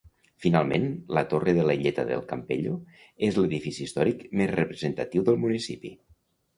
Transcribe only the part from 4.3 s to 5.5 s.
més representatiu del